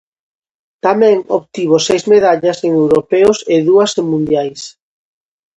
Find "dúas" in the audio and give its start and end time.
3.69-3.91